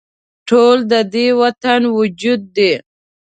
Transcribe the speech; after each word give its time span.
ټول 0.47 0.77
د 0.91 0.93
دې 1.13 1.27
وطن 1.41 1.81
وجود 1.97 2.41
دي 2.55 2.71